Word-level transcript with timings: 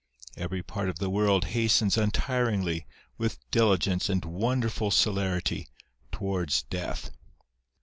Every 0.35 0.63
part 0.63 0.89
of 0.89 0.97
the 0.97 1.11
world 1.11 1.45
hastens 1.53 1.95
untiringly, 1.95 2.87
with 3.19 3.37
diligence 3.51 4.09
and 4.09 4.25
wonderful 4.25 4.89
celerity, 4.89 5.67
towards 6.11 6.63
death. 6.63 7.11